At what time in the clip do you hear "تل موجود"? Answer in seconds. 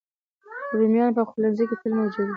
1.81-2.25